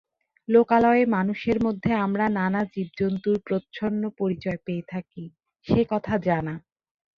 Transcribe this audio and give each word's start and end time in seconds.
লোকালয়ে 0.49 1.03
মানুষের 1.07 1.57
মধ্যে 1.63 1.91
আমরা 2.05 2.25
নানা 2.29 2.61
জীবজন্তুর 2.73 3.37
প্রচ্ছন্ন 3.39 4.01
পরিচয় 4.19 4.59
পেয়ে 4.65 4.83
থাকি, 4.89 5.23
সে 5.67 5.79
কথা 5.91 6.13
জানা। 6.27 6.53